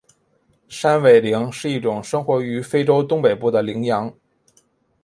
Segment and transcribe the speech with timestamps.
[0.67, 4.11] 山苇羚是一种生活于非洲东北部的羚羊。